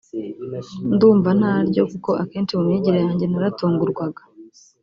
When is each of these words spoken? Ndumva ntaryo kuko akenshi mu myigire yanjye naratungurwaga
Ndumva 0.93 1.29
ntaryo 1.39 1.81
kuko 1.91 2.11
akenshi 2.23 2.53
mu 2.57 2.63
myigire 2.67 2.97
yanjye 3.05 3.25
naratungurwaga 3.27 4.21